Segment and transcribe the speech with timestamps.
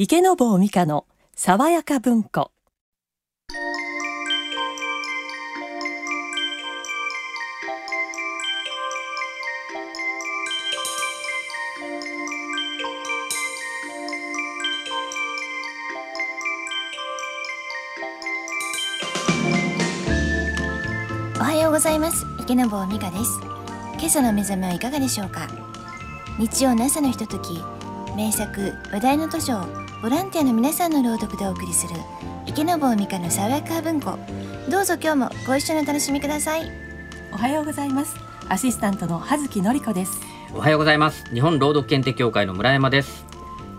[0.00, 2.52] 池坊美香の爽やか文庫。
[21.34, 22.24] おはようございます。
[22.38, 23.40] 池坊美香です。
[23.94, 25.48] 今朝の目覚めはいかがでしょうか？
[26.38, 27.60] 日曜の朝のひととき
[28.16, 31.94] 名作話題の図書をボランティアの皆さんの朗読でお送りする
[32.46, 34.16] 池坊美香の爽やか文庫。
[34.70, 36.70] どうぞ今日もご一緒にお楽しみください。
[37.32, 38.14] おはようございます。
[38.48, 40.20] アシスタントの葉月のり子です。
[40.54, 41.24] おはようございます。
[41.34, 43.27] 日本朗読検定協会の村山です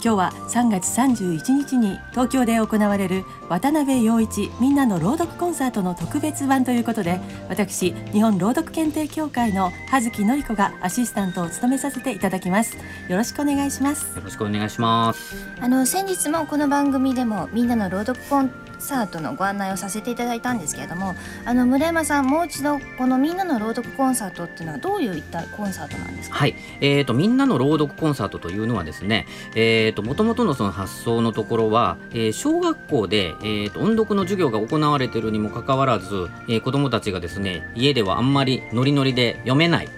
[0.02, 12.78] 今日は3月31日に東京で行われる渡辺陽一みんなの朗読コンサートの特別版ということで私日本朗読検定協会の葉月のり子がアシスタントを務めさせていただきます。
[13.10, 14.16] よろしくお願いします。
[14.16, 15.36] よろしくお願いします。
[15.60, 26.36] あの先日もこの番組でもみんなの朗読コンサートのご案内をさせていただいたんですけれどもあの村山さんもう一度このみんなの朗読コンサートっていうのはどういったコンサートなんですか？
[26.36, 39.90] はい、えーとみんなの朗読コンサートというのはですね、えーと元々のその発想のところは、えー小学校で、えーと音読の授業が行われているにもかかわらず、えー子どもたちがですね家ではあんまりノリノリで読めない。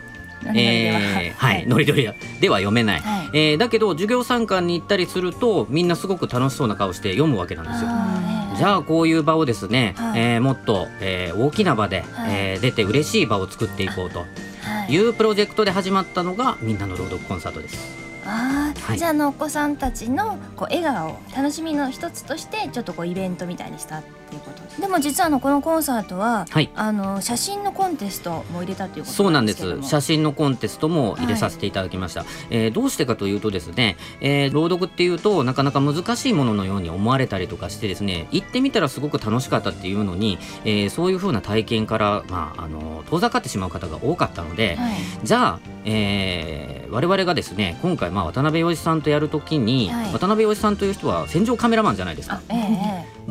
[0.44, 2.04] えーはい、ノリノリ
[2.40, 3.30] では読めない、はい。
[3.34, 7.90] えーだけど授業参観に行ったりするとみんなすごく楽しそうな顔して読むわけなんですよ。
[8.58, 10.20] じゃあこういう場をですね、はい。
[10.22, 12.36] えーもっと、えー大きな場で、はい。
[12.36, 14.26] えー出て嬉しい場を作っていこうとは
[14.90, 14.94] い。
[14.94, 14.98] い。
[15.00, 17.78] うプロジェクトで始まったのがみんなの朗読コンサートです。
[18.26, 18.98] あー、はい。
[18.98, 26.70] じゃああのお子さんたちのこう笑顔楽しみの一つとしてちょっとこうイベントみたいにしたっていうことでも実はあのこのコンサートは、はい。
[26.76, 29.82] あの写真のコンテストも入れたということそうなんです。
[29.84, 44.96] 写真のコンテストも入れさせていただきました、えーどうしてかというとですね、えー朗読っていうとなかなか難しいもののように思われたりとかしてですね行ってみたらすごく楽しかったっていうのに、えーそういう風な体験から、まあ、あの遠ざかってしまう方が多かったので、はい。
[45.24, 50.14] じゃあ、えー我々がですね今回、まあ、渡辺陽一さんとやるときに、はい。
[50.14, 52.42] 渡辺陽一さんという人は戦場カメラマンじゃないですか。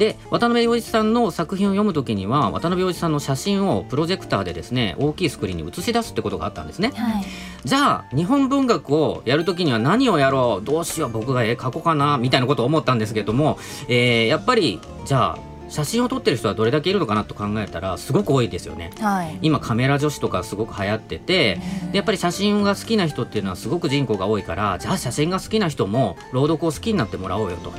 [0.00, 6.92] で渡辺陽一さんの作品を読むときには渡辺陽一さんの写真をプロジェクターでですね大きいスクリーンに映し出すってことがあったんですね。
[6.96, 6.98] え。
[6.98, 7.24] はい。
[7.64, 10.64] じゃあ日本文学をやるときには何をやろう？
[10.64, 11.10] どうしよう？
[11.10, 12.16] 僕が絵描こうかな？
[12.16, 15.38] みたいなことを思ったんですけども、えーやっぱりじゃあ
[15.68, 18.90] 写真を撮ってる人はどれだけいるのかなと考えたらすごく多いですよね。
[18.98, 19.38] はい。
[19.40, 21.60] 今カメラ女子とかすごく流行ってて
[21.92, 27.72] でやっぱり写真が好きな人っていうのはすごく人口が多いからじゃあ写真が好きな人も朗読を好きになってもらおうよと。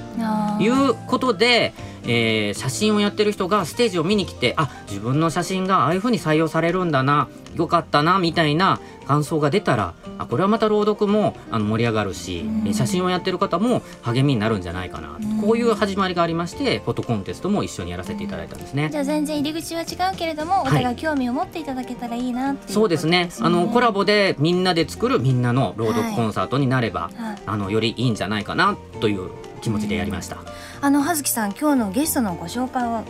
[0.62, 1.74] いうことで、
[2.04, 18.90] えー写真をやってる人がステージを見に来てあ自分の写真がああいう風に採用されるんだなよかったなみたいな感想が出たらあこれはまた朗読もあの盛り上がるし、う写真をやってる方も励みになるんじゃないかな、うんこういう始まりがありましてフォトコンテストも一緒にやらせていただいたんですね。
[18.92, 23.30] じゃあ全然入り口は違うけれども、お互い興味を持っていただけたらいいなっていうそうですね。
[23.40, 30.38] あのコラボ、ボでみんなで作るみんなの朗読コンサートになれば、はい、あのよりいいんじゃないかなという気持ちでやりました。
[30.82, 33.04] あの葉月さん今日のゲストのご紹介を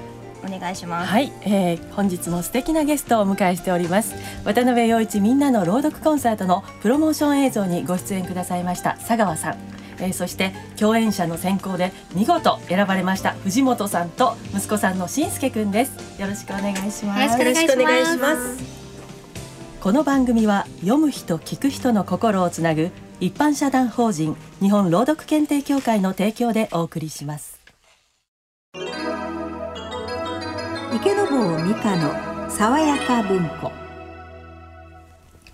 [0.45, 1.09] お願いします。
[1.09, 4.15] はい、えー本日も素敵なゲストをお迎えしております。
[4.43, 9.55] 渡辺陽一みんなの朗読コンサートのプロモーション映像にご出演くださいました佐川さん。
[9.99, 16.19] えーそして共演者の選考で見事選ばれました藤本さんと息子さんのしんすけくんです。
[16.19, 17.39] よろしくお願いします。
[17.39, 18.81] よろしくお願いします。
[19.79, 27.61] この番組は読む人聞く人の心をつなぐ一般社団法人日本朗読検定協会の提供でお送りします
[30.91, 33.71] 池坊美香の爽やか文庫。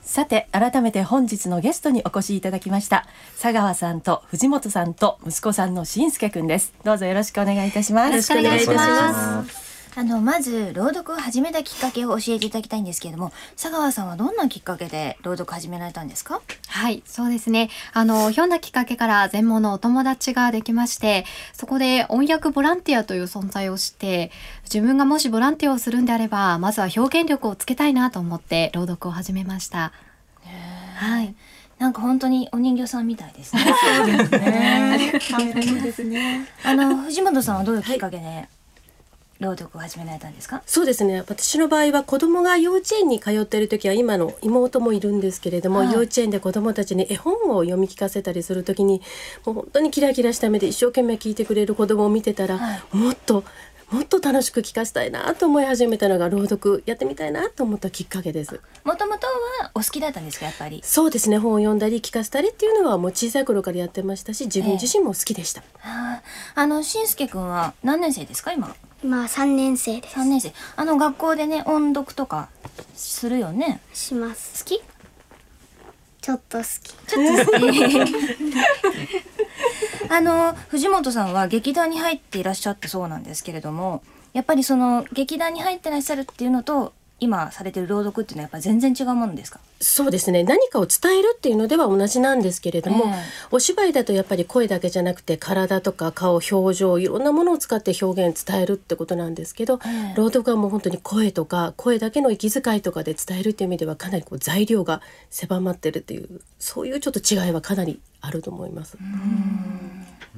[0.02, 3.06] さて改めて本日のゲストにお越しいただきました
[3.40, 9.67] 佐川さんと藤本さんと息子さんのしんすけくんですどうぞよろしくお願いいたしますよろしくお願いいたします。
[10.00, 16.40] あのまず朗読を始めたきっかけを教えていただきたいんですけれども佐川さんはどんなきっかけで朗読始められたんですか？
[16.68, 17.72] はい、そうですね。
[17.94, 24.30] あの、ひょんなきっかけから全盲のお友達ができまして、そこで音訳ボランティアという存在をして、
[24.66, 29.92] 自分がもしボランティアをするんであれば、まずは表現力をつけたいなと思って朗読を始めました。
[30.98, 31.34] はい。
[31.80, 33.62] なんか本当にお人形さんみたいですね
[33.96, 36.48] そうですね可愛いですね。
[36.64, 38.48] あの藤本さんはどういうきっかけで
[39.40, 41.20] 朗読を始められたんですか、そうですね。
[41.20, 45.94] 私の場合は子供が幼稚園に通っている時は今の妹もいるんですけれども、はい。
[45.94, 49.02] 幼稚園で子供たちに絵本を読み聞かせたりする時に
[49.46, 52.96] もう本当にキラキラした目で一生懸命聞いてくれる子供を見てたら、はい。
[52.96, 53.44] もっと
[53.90, 58.60] もっと楽しく聞かせたいなと思い始めたのが朗読やってみたいなと思ったきっかけです。
[58.84, 60.82] もともとはお好きだったんですかやっぱり？
[60.84, 68.76] そうですね本を読んだり聞かせたりっていうのはもう小さい頃からやってましたし自分自身も好きでした、あーあのしんすけくんは何年生ですか今？
[69.04, 70.16] 今3年生です。
[70.16, 70.52] 三年生。
[70.76, 72.50] あの学校でね音読とか
[72.94, 73.80] するよね？
[73.94, 74.66] します。
[74.66, 74.82] 好き？
[76.20, 76.94] ちょっと好き。
[77.08, 79.37] ちょっと好き
[80.10, 89.60] あの藤本さんは劇団に入っていらっしゃったそうなんですけれどもやっぱりその劇団に入ってらっしゃるっていうのと今されてる朗読っていうのはやっぱ全然違うものですか？
[89.80, 90.44] そうですね。
[90.44, 93.14] 何かを伝えるっていうのでは同じなんですけれども、ええ。
[93.52, 100.14] お芝居だとやっぱり声だけじゃなくて体とか顔表情いろんなものを使って表現伝えるってことなんですけど、ええ。
[100.16, 108.98] 朗読はもう本当に声とか声だけの息遣いとかで伝えるっていう意味ではかなりこう材料が狭まってるっていうそういうちょっと違いはかなりあると思います。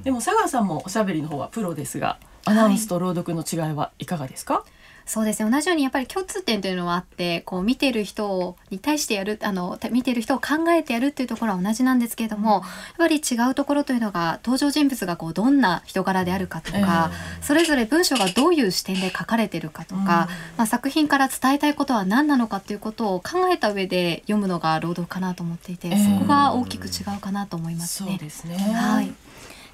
[0.02, 4.64] でも佐川さんもおしゃべりの方はプロですがアナウンスと朗読の違いはいかがですか、
[5.10, 5.50] そうですね。
[5.50, 12.62] 同じようにやっぱり共通点というのはあってこう見てる人に対してやるあのた見てる人を考えてやるっていうところは同じなんですけれども、やっ
[12.98, 17.10] ぱり違うところというのが登場人物がこうどんな人柄であるかとか、
[17.40, 28.18] それぞれ文章がどういう視点で書かれてるかとか、まあ、作品から伝えたいことは何なのかっていうことを考えた上で読むのが朗読かなと思っていて、ええそこが大きく違うかなと思いますそうね。
[28.18, 28.56] ですね。
[28.56, 29.12] はい。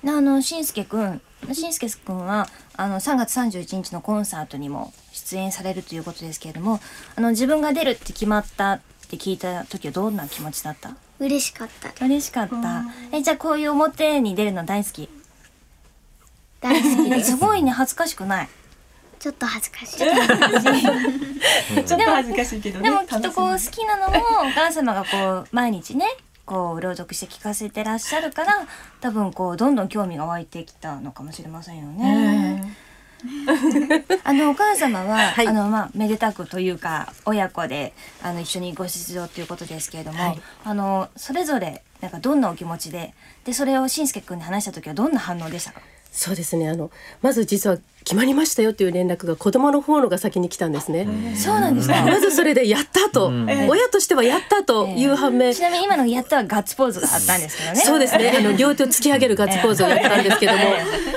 [0.03, 1.21] であのしんすけくん。
[1.53, 4.95] しんすけくんはあの3月31日のコンサートにも
[5.27, 6.79] 出演されるということですけれども
[7.17, 10.97] あの自分が出るって決まったって聞いた時はどんな気持ちだった？
[11.19, 12.05] 嬉しかった。
[12.05, 12.85] 嬉しかった。
[13.13, 15.09] えじゃあこういう表に出るの大好き？
[16.61, 17.31] 大好きです。
[17.33, 18.49] すごいね恥ずかしくない？
[19.19, 19.97] ちょっと恥ずかしい。
[19.97, 22.61] ちょっと恥ずかしい。
[22.61, 22.91] けどね。
[22.91, 26.05] でもきっとこう好きなのもお母様がこう毎日ね
[26.45, 28.67] こう朗読して聞かせてらっしゃるから
[29.01, 32.76] 多分こうどんどん興味が湧いてきたのかもしれませんよみね。
[34.25, 43.15] あのお母様は、はいあのまあめでたくというか親子であの一緒にご出場ということですけれども、はいあのそれぞれなんかどんなお気持ちで
[43.45, 45.81] でそれをしんすけくんに話した時はどんな反応でしたか？
[46.17, 46.69] そうですね。
[46.69, 46.91] あの
[47.21, 51.35] まず実は決まりましたよっていう連絡が子供の方のが先に来たんですね。
[51.37, 52.03] そうなんですか？
[52.05, 57.81] まずそれでやったと、親としてはやったという反面、ちなみに今のやったはガッツポーズがあったんですけどね。
[57.81, 58.35] そうですね。
[58.39, 60.59] あの両手を突き上げるガッツポーズをやったんですけども、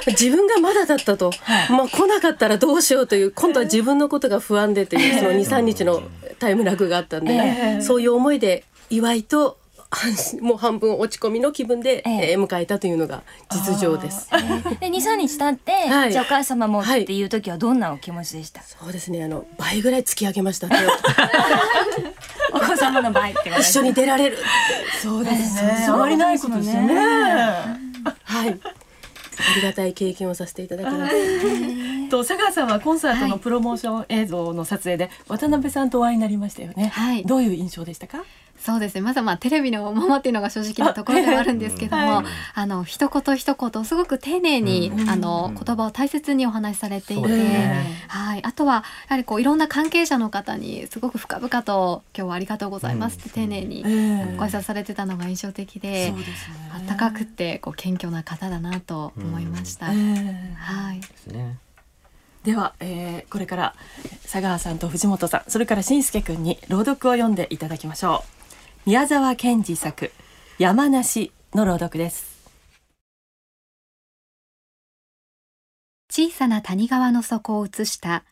[0.08, 1.32] 自分がまだだったと、
[1.70, 6.02] まあ来なかったらどうしようという、今度は自分のことが不安でというその2、3日の
[6.40, 9.59] タイムラグがあったんで、そういう思いで祝いと半
[10.42, 14.30] もう半分落ち込みの気分で、えええー迎えたというのが実情です。
[14.30, 19.24] で2、3日経って、 はいじゃあお母様もっはいていう時はどんなお気持ちでした、そうですね。
[19.24, 20.68] あの倍ぐらい突き上げました。
[22.54, 24.38] お子様の場合って一緒に出られる。
[25.02, 25.84] そうですね。
[25.86, 26.96] そうあまりないことですよね。
[26.96, 28.60] はい。
[29.40, 31.16] ありがたい経験をさせていただきます。
[32.10, 36.88] と佐川さんはコンサートのプロモーション映像の撮影で渡辺さんとお会いになりましたよね。
[36.88, 37.24] はい。
[37.24, 38.24] どういう印象でしたか？
[38.60, 39.02] そうですね。
[39.02, 42.26] まずはまあテレビのままっていうのが正直なところではあるんですけども、はい。
[42.56, 45.10] あの一言一言すごく丁寧に、うん。
[45.10, 47.86] あの言葉を大切にお話しされていて、ね。
[48.10, 56.14] はい、あとはやはりこういろんな関係者の方にすごく深々と今日はありがとうございますって丁寧にえご挨拶されてたのが印象的で。
[56.74, 59.94] あったかくてこう謙虚な方だなと思いました。
[59.94, 60.54] ええ。
[60.58, 61.00] はい。
[61.00, 61.58] ですね。
[62.44, 63.76] では、えーこれから
[64.24, 68.24] 佐川さんと藤本さんそれからしんすけくんに朗読を読んでいただきましょ
[68.86, 70.12] う宮沢賢治作
[70.58, 72.40] 山梨の朗読です
[76.12, 78.26] 小さな谷川の底を映した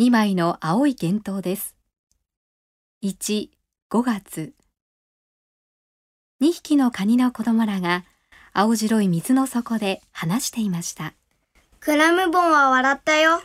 [0.00, 1.76] 2枚の青い幻灯です。
[3.02, 3.48] 1、
[3.90, 4.54] 5月。
[6.40, 8.04] 2匹のカニの子供らが
[8.52, 11.12] 青白い水の底で話していました。
[11.80, 13.42] クラムボンは笑ったよ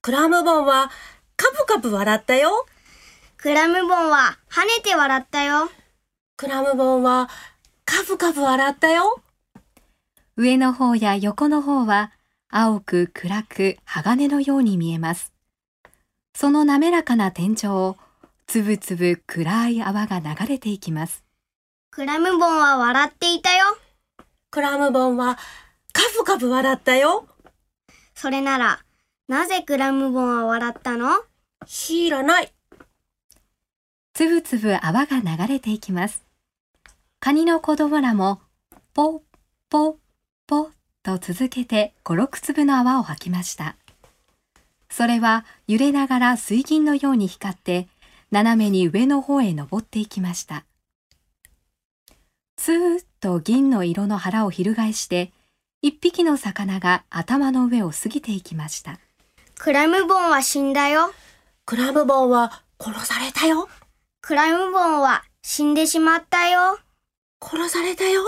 [0.00, 0.90] クラムボンは
[1.36, 2.66] カブカブ笑ったよ。
[3.36, 5.70] クラムボンは跳ねて笑ったよ
[6.36, 7.28] クラムボンは
[7.84, 9.22] カブカブ笑ったよ。
[10.36, 12.12] 上の方や横の方は
[12.48, 15.32] 青く暗く鋼のように見えます。
[16.34, 17.96] その滑らかな天井を
[18.46, 21.24] つぶつぶ暗い泡が流れていきます。
[21.90, 23.64] クラムボンは笑っていたよ
[24.50, 25.36] クラムボンは
[25.92, 27.26] カブカブ笑ったよ。
[28.14, 28.80] それなら
[29.28, 31.10] なぜクラムボンは笑ったの？
[31.66, 32.50] 知らない。
[34.14, 36.24] つぶつぶ泡が流れていきます。
[37.20, 38.40] カニの子供らも、
[38.94, 39.20] ポッ
[39.68, 39.94] ポッ
[40.46, 40.68] ポッ
[41.02, 43.76] と続けて5、6粒の泡を吐きました。
[44.88, 47.86] それは揺れながら水銀のように光って、
[48.30, 50.64] 斜めに上の方へ登っていきました。
[52.56, 55.32] つーっと銀の色の腹を翻して、
[55.82, 58.98] 一匹の魚が頭の上を過ぎていきました。
[59.58, 61.12] クラムボンは死んだよ。
[61.66, 63.68] クラムボンは殺されたよ。
[64.20, 66.78] クラムボンは死んでしまったよ。
[67.42, 68.22] 殺されたよ。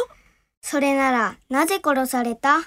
[0.61, 2.59] それなら、なぜ殺された？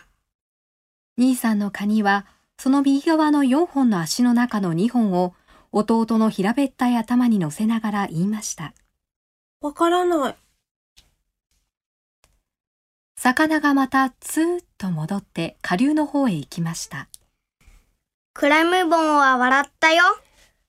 [1.17, 2.25] 兄さんのカニは、
[2.57, 5.35] その右側の4本の足の中の2本を
[5.73, 8.73] 弟の平べったい頭に乗せながら言いました。
[9.59, 10.35] わからない。
[13.17, 17.09] 魚がまたツーッと戻って下流の方へ行きました。
[18.35, 20.03] クラムボンは笑ったよ。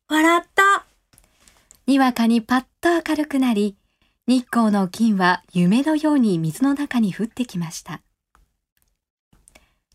[0.09, 0.85] 笑った。
[1.87, 3.77] にわかにパッと明るくなり、
[4.27, 8.03] 日光の金は夢のように水の中に降ってきました。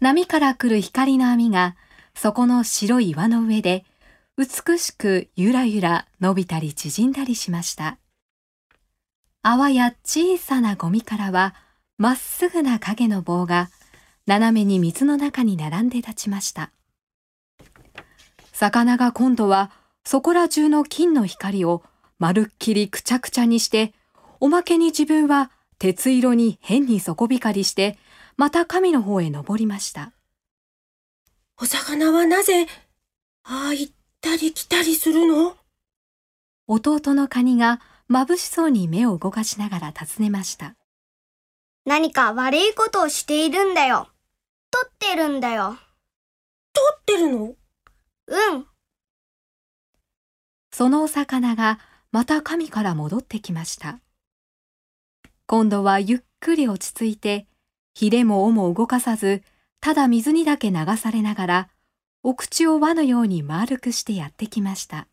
[0.01, 1.75] 波から来る光の網が、
[2.15, 3.85] そこの白い岩の上で、
[4.35, 7.99] 美しくゆらゆら伸びたり縮んだりしました。
[9.43, 11.53] 泡や小さなゴミからは、
[11.99, 13.69] まっすぐな影の棒が、
[14.25, 16.71] 斜めに水の中に並んで立ちました。
[18.59, 19.71] 魚が今度は、
[20.03, 21.81] そこら中の金の光を
[22.17, 23.93] まるっきりくちゃくちゃにして、
[24.41, 27.97] おまけに自分は鉄色に変に底光りして、
[28.35, 30.11] また神の方へ登りました。
[31.61, 32.67] お魚はなぜ、
[33.45, 35.55] ああ行ったり来たりするの？
[36.67, 37.79] 弟のカニが
[38.11, 40.75] 眩しそうに目を動かしながら尋ねました。
[41.85, 44.09] 何か悪いことをしているんだよ。
[44.69, 45.77] 取ってるんだよ。
[46.73, 47.55] 取ってるの？
[48.29, 48.65] うん。
[50.71, 51.79] そのお魚が
[52.11, 53.99] また神から戻ってきました。
[55.47, 57.47] 今度はゆっくり落ち着いて、
[57.95, 59.41] ひれも尾も動かさず、
[59.81, 61.69] ただ水にだけ流されながら、
[62.21, 65.07] お口を輪のように丸くしてやってきました。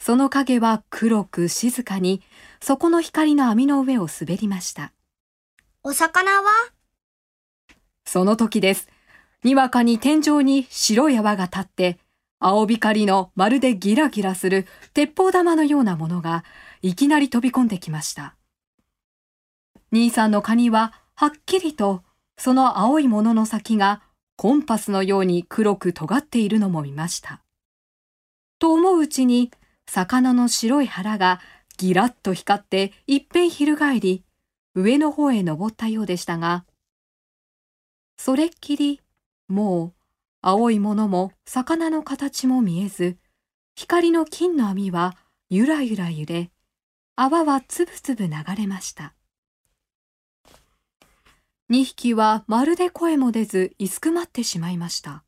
[0.00, 2.22] その影は黒く静かに、
[2.60, 4.92] そこの光の網の上を滑りました。
[5.82, 6.50] お魚は？
[8.06, 8.88] その時です。
[9.44, 11.98] にわかに天井に白い泡が立って、
[12.40, 16.44] 青光のまるでギラギラする鉄砲玉のようなものが
[16.82, 18.34] いきなり飛び込んできました。
[19.92, 22.02] 兄さんのカニははっきりと
[22.36, 24.02] その青いものの先が
[24.36, 27.40] コンパスのように黒く尖っているのも見ました。
[28.58, 29.50] と思ううちに
[29.86, 31.40] 魚の白い腹が
[31.76, 34.24] ギラッと光っていっぺん翻り
[34.74, 36.64] 上の方へ登ったようでしたが、
[38.16, 39.00] それっきり
[39.48, 39.94] もう
[40.40, 43.18] 青いものも魚の形も見えず、
[43.74, 45.16] 光の金の網は
[45.50, 46.50] ゆらゆら揺れ、
[47.16, 49.14] 泡はつぶつぶ流れました。
[51.68, 55.24] 二匹はまるで声も出ず、いすくまってしまいました。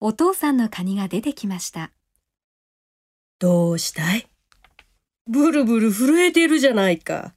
[0.00, 1.92] お父さんのカニが出てきました。
[3.38, 4.26] どうしたい？
[5.26, 7.34] ブルブル震えてるじゃないか。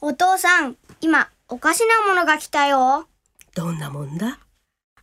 [0.00, 3.06] お父さん、今、おかしなものが来たよ。
[3.54, 4.40] どんなもんだ？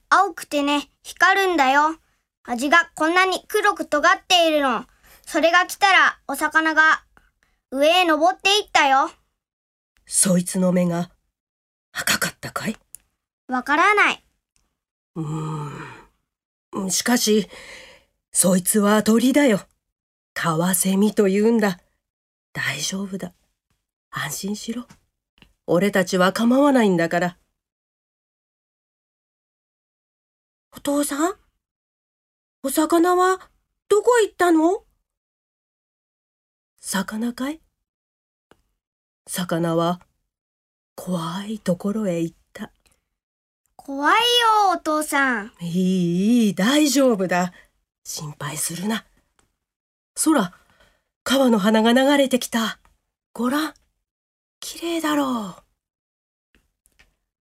[0.09, 1.95] 青くてね、光るんだよ。
[2.43, 4.85] 味がこんなに黒く尖っているの。
[5.25, 7.05] それが来たら、お魚が
[7.71, 9.09] 上へ登っていったよ。
[10.05, 11.11] そいつの目が
[11.93, 12.75] 赤かったかい？
[13.47, 14.23] わからない。
[15.15, 16.91] うーん。
[16.91, 17.47] しかし、
[18.33, 19.61] そいつは鳥だよ。
[20.33, 21.79] カワセミと言うんだ。
[22.51, 23.31] 大丈夫だ。
[24.11, 24.85] 安心しろ。
[25.65, 27.37] 俺たちは構わないんだから。
[30.75, 31.35] お父さん？
[32.63, 33.39] お魚は
[33.87, 34.83] どこ行ったの？
[36.81, 37.61] 魚かい？
[39.27, 40.01] 魚は
[40.95, 42.71] 怖いところへ行った。
[43.75, 44.19] 怖いよ、
[44.75, 45.53] お父さん。
[45.61, 47.53] いい、いい、大丈夫だ。
[48.03, 49.05] 心配するな。
[50.23, 50.53] 空、
[51.23, 52.79] 川の花が流れてきた。
[53.33, 53.73] ごらん。
[54.63, 55.63] 綺麗だろう。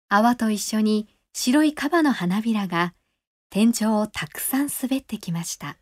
[0.09, 2.95] 泡と一緒に白いカバの花びらが
[3.51, 5.79] 天井をたくさん滑ってきました。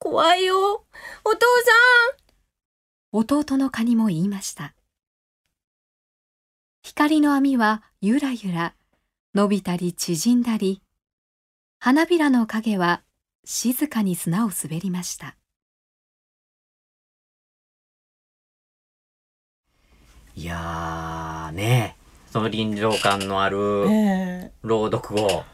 [0.00, 0.84] 怖いよ。
[1.24, 1.44] お父
[3.12, 4.74] 弟のカニも言いました。
[6.82, 8.74] 光の網はゆらゆら
[9.32, 10.82] 伸びたり縮んだり、
[11.78, 13.04] 花びらの影は
[13.44, 15.36] 静かに砂を滑りました。
[20.36, 21.96] いやーね。
[22.30, 25.44] その臨場感のあるえ朗読を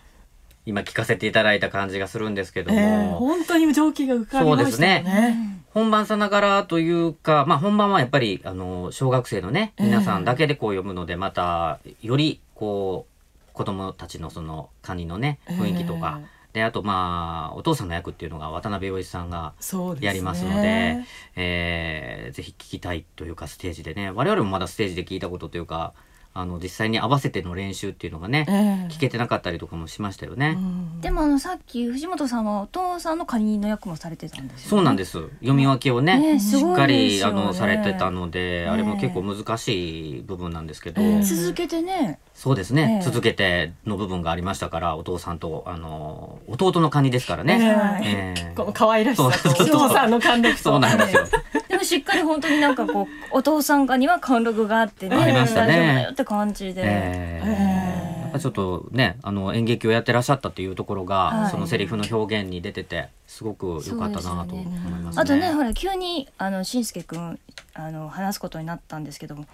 [0.67, 5.65] 今聞かせていただいた感じがするんですけえども、ええ本当に蒸気が浮かびましたよね。
[5.73, 9.87] 本番さながらというか、まあ、本番はやっぱりあの小学生のねええ。
[9.87, 19.55] 皆さんだけでこう読むのでまたよりこう子供たちのそのカニのね雰囲気とか、ええであとまあお父さんの役っていうのが渡辺陽一さんが。
[20.01, 20.99] やりますので、
[21.37, 25.93] えーぜひ聞きたいというかステージでね我々もまだステージで聞いたことというか
[26.35, 28.93] あの実際に合わせての練習っていうのがね、ええ。
[28.93, 30.57] 聞けてなかったりとかもしましたよね。
[31.03, 34.71] でもあのさっき藤本さんはお父さんのカニの役もされてたんですよね。
[34.71, 35.19] そうなんです。
[35.41, 37.39] 読み分けをねねすしっかごいですよね。
[37.39, 42.19] りあのされてたので、えあれも結構難しい部分なんですけど、ええ続けてね。
[42.33, 43.05] そうですね、ええ。
[43.05, 48.01] 続けての部分がありましたからお父さんとあの弟のカニですからね。
[48.03, 48.53] ええ。
[48.53, 51.27] えこの可愛らしさとそうお父さんの貫禄とそうなんですよ。
[51.83, 55.17] でもしっかり本当になんかこう お父さんがには貫禄があってね。
[55.17, 56.83] ありましたね大丈夫だよって感じで。
[56.85, 65.23] えええやっぱちょっとねあの演劇をやってらっしゃったっていうところが、はいそのセリフの表現に出ててすごく良かったなと思いますね。
[65.23, 67.39] あとねほら急にあのしんすけくん
[67.75, 69.45] あの話すことになったんですけども、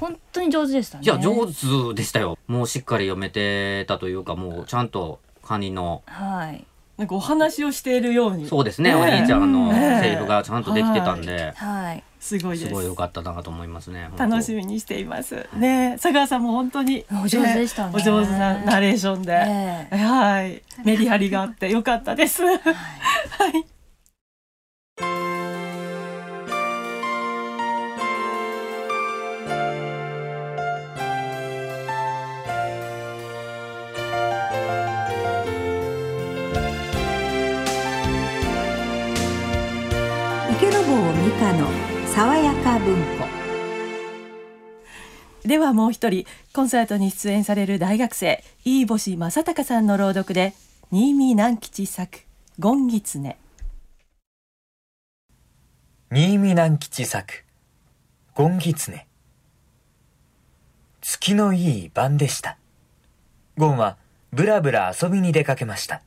[0.00, 1.04] 本当に上手でしたね。
[1.04, 2.36] いや上手でしたよ。
[2.48, 6.64] もうしっかり読めてたというかもうちゃんとカニのはい
[6.96, 8.46] なんかお話をしているように。
[8.46, 8.96] そうですね、ええ。
[8.96, 10.00] お兄ちゃんのええ。
[10.00, 12.04] セリフがちゃんとできてたんで、はい。
[12.20, 12.68] すごいです。
[12.68, 14.10] すごい良かったなと思いますね。
[14.16, 15.48] 楽しみにしています。
[15.56, 17.92] ね佐川さんも本当にお上手でしたね。
[17.94, 19.96] お上手なナレーションで、ええ。
[19.96, 20.62] はい。
[20.84, 22.42] メリハリがあってよかったです。
[22.44, 22.60] はい
[42.84, 43.26] 文庫。
[45.48, 50.54] ではもう一人コンサートに出演される大学生飯星正隆さんの朗読で
[50.90, 52.20] 新見南吉作
[52.58, 53.38] 「ゴンギツネ
[56.10, 57.44] 新見南吉作
[58.34, 59.06] 「ゴンギツネ」
[61.02, 62.56] 月のいい晩でした。
[63.56, 63.96] ゴンは
[64.32, 66.02] ぶらぶら遊びに出かけました。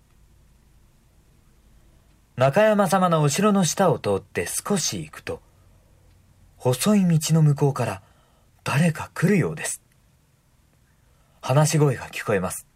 [2.36, 5.41] 中山様のお城の下を通って少し行くと
[6.58, 8.02] 細い道の向こうから
[8.64, 9.82] 誰か来るようです
[11.42, 12.68] 話し声が聞こえます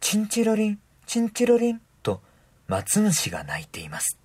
[0.00, 2.22] チンチロリンチンチロリンと
[2.66, 4.18] 松虫が鳴いています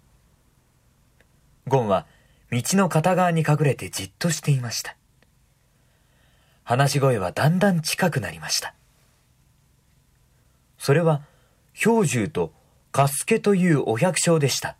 [1.68, 2.06] ゴンは
[2.50, 4.96] 道の片側に隠れてじっとしていました。
[6.64, 8.74] 話し声はだんだん近くなりました。
[10.78, 11.22] それは、
[11.82, 12.54] 氷柱と
[12.92, 14.78] カスケというお百姓でした。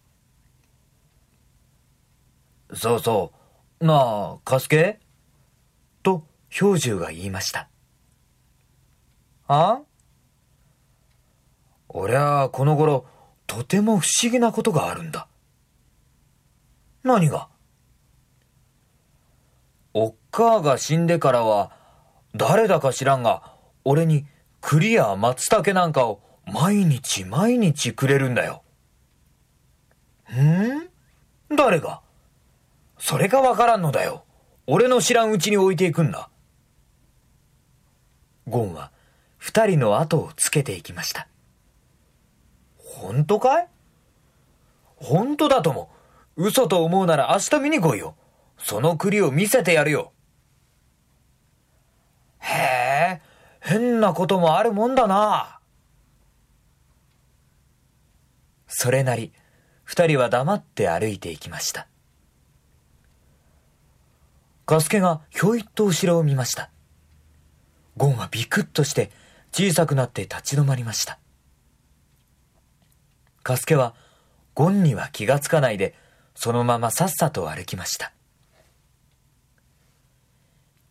[2.74, 3.37] そうそう。
[3.80, 5.00] なあ、カスケ？
[6.02, 6.26] と
[6.60, 7.70] 氷柱が言いました。
[9.48, 9.82] あ？
[11.90, 13.06] 俺はこの頃、
[13.46, 15.28] とても不思議なことがあるんだ。
[17.04, 17.50] 何が？
[19.94, 21.72] おっかあが死んでからは、
[22.36, 23.54] 誰だか知らんが、
[23.86, 24.26] 俺に
[24.60, 28.64] 栗や松茸なんかを毎日毎日くれるんだよ。
[30.32, 31.56] ん？
[31.56, 32.02] 誰が？
[33.00, 34.26] それがわからんのだよ。
[34.66, 36.30] 俺の知らんうちに置いていくんだ。
[38.48, 38.92] ゴンは
[39.38, 41.28] 二人の後をつけていきました。
[42.78, 43.68] 本当かい？
[44.96, 45.90] 本当だとも。
[46.36, 48.16] 嘘と思うなら明日見に来いよ。
[48.58, 50.12] その栗を見せてやるよ。
[52.40, 53.22] へえ、
[53.60, 55.60] 変なこともあるもんだな。
[58.68, 59.34] それなり、
[59.84, 61.88] 二人は黙って歩いていきました。
[64.68, 66.70] ガスケがひょいっと後ろを見ました。
[67.96, 69.12] ゴンはビクッとして
[69.54, 71.20] 小さくなって立ち止まりました。
[73.44, 73.96] ガスケは
[74.54, 75.96] ゴンには気がつかないで
[76.36, 78.12] そのままさっさと歩きました。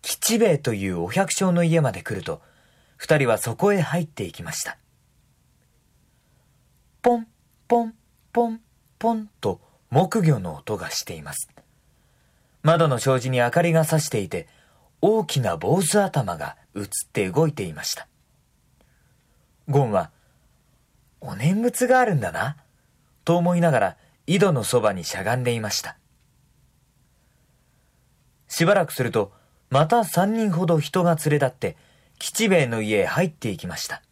[0.00, 2.40] 吉兵衛というお百姓の家まで来ると、
[2.96, 4.78] 二人はそこへ入っていきました。
[7.02, 7.26] ポン、
[7.68, 7.94] ポン、
[8.32, 8.60] ポン、
[8.98, 9.60] ポンと
[9.90, 11.50] 木魚の音がしています。
[12.66, 14.48] 窓の障子に明かりがさしていて、
[15.00, 18.08] 大きな坊主頭が映って動いていました。
[19.68, 20.10] ゴンは、
[21.20, 22.56] お念仏があるんだな、
[23.24, 25.96] と思いながら井戸のそばにしゃがんでいました。
[28.48, 29.32] しばらくすると、
[29.70, 31.76] また三人ほど人が連れ立って、
[32.18, 34.02] 吉兵衛の家へ入っていきました。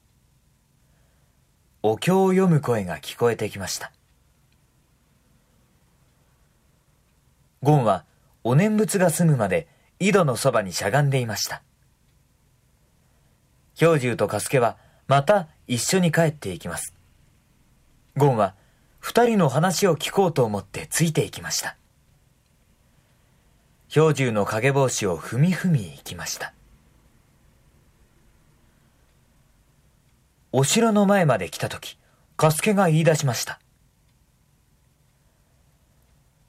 [1.82, 3.90] お経を読む声が聞こえてきました。
[7.64, 8.04] ゴンは、
[8.44, 9.66] お念仏が済むまで
[9.98, 11.62] 井戸のそばにしゃがんでいました。
[13.80, 14.76] 氷柱とカスケは、
[15.09, 16.94] また一緒に帰っていきます。
[18.16, 18.54] ゴンは、
[19.00, 21.76] 二人の話を聞こうと思ってついていきました。
[23.92, 26.52] 氷柱の影帽子を踏み踏み行きました。
[30.52, 31.98] お城の前まで来たとき、
[32.37, 33.59] カスケが言い出しました。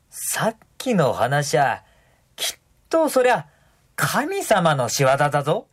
[0.09, 1.84] さっきの話は、
[2.95, 3.47] とそりゃ、
[3.97, 5.67] 神様の仕業だぞ。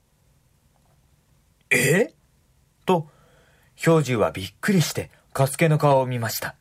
[1.71, 2.13] え？
[2.85, 3.09] と、
[3.83, 6.57] 氷柱はびっくりして、カスケの顔を見ました。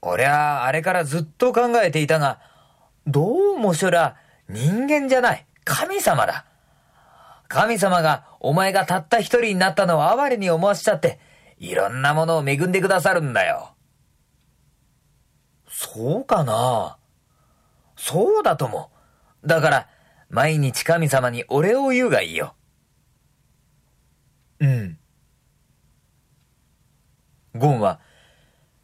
[0.00, 2.40] 俺はあれからずっと考えていたが、
[3.06, 4.16] どうもそりゃ
[4.48, 6.46] 人間じゃない、神様だ。
[7.48, 11.20] 神様がお前がたった一人になったのを哀れに思わしちゃって、
[11.58, 13.74] いろんなものを恵んでくださるんだよ。
[15.68, 16.96] そうかな？
[17.96, 18.90] そうだとも。
[19.44, 19.88] だから、
[20.28, 22.54] 毎日神様にお礼を言うがいいよ。
[24.60, 24.98] うん。
[27.54, 28.00] ゴンは、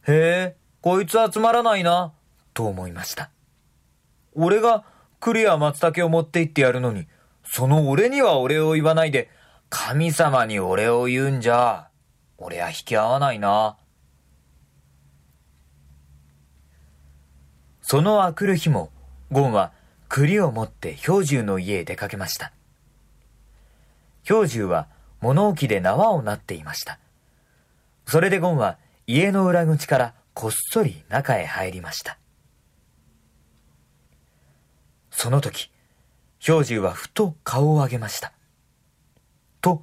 [0.07, 2.12] へえ、こいつはつまらないな、
[2.55, 3.31] と思いました。
[4.35, 4.85] 俺が
[5.20, 7.07] 栗や松茸を持って行ってやるのに、
[7.44, 9.31] その俺にはお礼を言わないで、
[9.68, 11.88] 神様にお礼を言うんじゃ、
[12.38, 13.77] 俺は引き合わないな。
[17.81, 18.90] そのあくる日も、
[19.33, 19.73] ゴンは
[20.09, 22.53] 栗を持って氷柱の家へ出かけました。
[24.29, 24.87] 氷柱は
[25.21, 26.99] 物置で縄をなっていました。
[28.07, 32.18] それでゴンは家の裏口からこっそり中へ入りました。
[35.11, 35.71] その時、
[36.45, 38.33] 氷柱はふと顔を上げました。
[39.61, 39.83] と、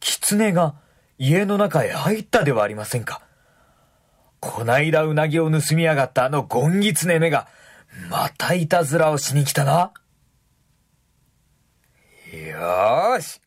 [0.00, 0.74] 狐が
[1.18, 3.22] 家の中へ入ったではありませんか。
[4.40, 7.48] こないだうなぎを盗みやがったあのゴンギツネめが、
[8.10, 9.92] またいたずらをしに来たな。
[12.32, 13.40] よーし。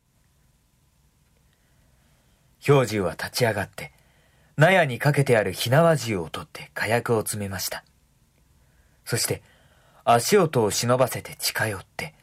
[2.65, 3.91] 氷柱は立ち上がって、
[4.57, 7.83] 納屋にかけてある火縄銃を取って火薬を詰めました。
[9.05, 9.41] そして、
[10.03, 12.13] 足音を忍ばせて近寄って、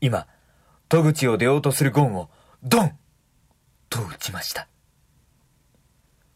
[0.00, 0.26] 今、
[0.88, 2.30] 戸口を出ようとするゴンを、
[2.62, 2.92] ドン
[3.88, 4.68] と撃ちました。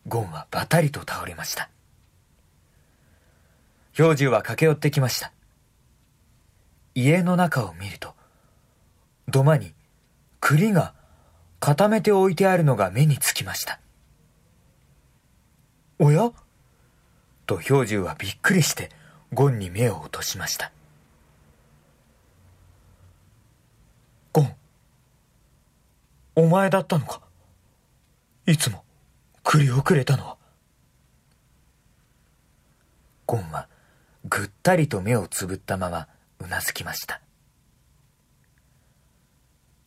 [0.06, 1.70] ゴンはバタリと倒れました。
[3.98, 5.32] 氷柱は駆け寄ってきました。
[6.94, 8.14] 家の中を見ると、
[9.26, 9.74] 土間に
[10.38, 10.94] 栗が
[11.58, 13.80] 固めて置いてあるのが目につきました。
[15.98, 16.30] おや？
[17.46, 18.92] と氷柱はびっくりして
[19.34, 20.70] ゴンに目を落としました。
[24.32, 24.54] ゴン、
[26.36, 27.20] お前だったのか？
[28.46, 28.84] いつも
[29.42, 30.36] 栗をくれたのは。
[33.26, 33.67] ゴンは
[34.28, 36.08] ぐったりと目をつぶったまま
[36.40, 37.20] うなずきました。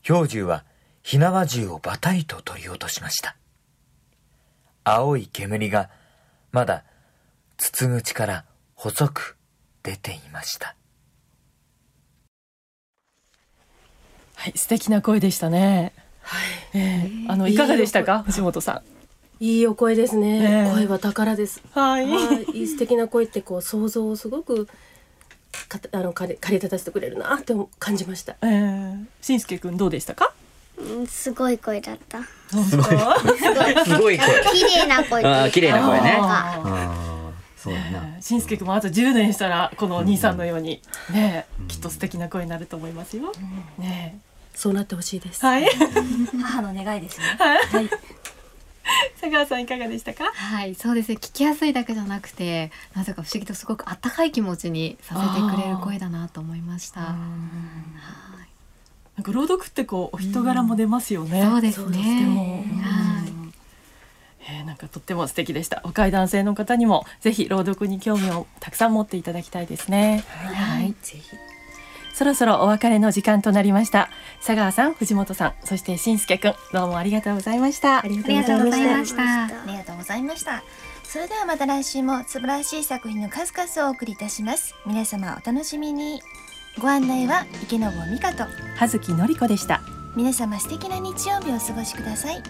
[0.08, 0.64] 氷柱は
[1.04, 3.36] 火縄銃をバタリと取り落としました。
[4.84, 5.90] 青い煙が
[6.52, 6.84] まだ
[7.58, 9.38] 筒口から細く
[9.84, 10.76] 出ていました。
[14.36, 15.94] はい、素敵な声でしたね。
[16.24, 16.80] はい。
[16.80, 18.82] えーあのいかがでしたか、藤本さ
[19.42, 20.68] いいお声ですね。
[20.68, 21.64] ええ声は宝です。
[21.66, 21.80] ん。
[21.80, 22.06] はい。
[22.08, 24.68] はい、いい素敵な声ってこう想像をすごく
[25.68, 28.36] かあのかれ駆り立たせてくれるなって感じました。
[28.44, 30.32] えー、しんすけくんどうでしたか？
[30.78, 32.22] うんすごい声だった。
[32.22, 34.20] すごい 声。
[34.20, 36.18] 綺麗な声あー綺麗な声ね。
[36.22, 38.00] あああ、そうだな。
[38.20, 43.32] ーしんすけくんもあと10年したらこの兄さんのようにね、きっと素敵な声になると思いますよ。
[43.80, 44.20] ね
[44.54, 45.44] そうなってほしいです。
[45.44, 45.68] はい。
[46.44, 47.26] 母の願いですね。
[47.40, 47.90] はい。
[49.20, 50.26] 佐川さんいかがでしたか？
[50.34, 51.16] はい、そうですね。
[51.16, 57.02] 聞きやすいだけじゃなくて、なぜか不思議とすごくあったかい気持ちにさせてくれる声だなと思いました。
[57.02, 57.12] はい
[59.18, 61.44] なんか朗読ってこうお人柄も出ますよね。
[61.44, 62.22] そうですそうですね。
[62.26, 63.32] ねはい。
[64.48, 65.82] えーなんかとっても素敵でした。
[65.84, 70.24] 若い男性の方にもぜひ朗読に興味をたくさん持っていただきたいですね。
[70.28, 70.96] はい。
[71.04, 71.22] ぜひ。
[72.22, 74.12] そろそろお別れの時間となりました。
[74.46, 77.98] 佐川さん、藤本さん、そしてしんすけくん、どうもありがとうございました。
[77.98, 79.46] ありがとうございましした。
[79.46, 80.62] ありがとうございました。
[81.04, 84.76] それではまた来週も素晴らしい作品の数々をお送りいたします。
[84.86, 86.22] 皆様お楽しみに。
[86.78, 88.44] ご案内は池坊美香と
[88.78, 89.82] 葉月のり子でした。
[90.16, 92.44] 皆様素敵な日曜日をお過ごしください。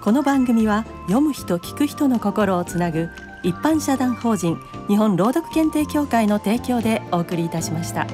[0.00, 3.10] この番組は読む人聞く人の心をつなぐ
[3.42, 8.06] 一般社団法人日本朗読検定協会の提供でお送りいたしました。